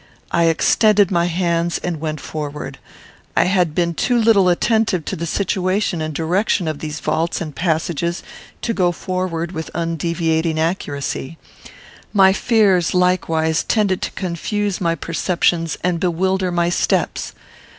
[0.31, 2.79] I extended my hands and went forward.
[3.37, 7.55] I had been too little attentive to the situation and direction of these vaults and
[7.55, 8.23] passages,
[8.63, 11.37] to go forward with undeviating accuracy.
[12.13, 17.33] My fears likewise tended to confuse my perceptions and bewilder my steps.